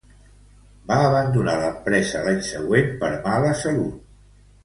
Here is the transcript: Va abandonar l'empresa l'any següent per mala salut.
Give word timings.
Va 0.91 0.95
abandonar 1.09 1.53
l'empresa 1.63 2.23
l'any 2.27 2.41
següent 2.49 2.89
per 3.05 3.09
mala 3.27 3.55
salut. 3.63 4.01